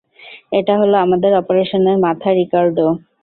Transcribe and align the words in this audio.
এটা 0.51 0.73
হলো 0.81 0.95
আমাদের 0.97 1.31
অপারেশনের 1.41 1.97
মাথা, 2.05 2.29
রিকার্ডো। 2.33 2.87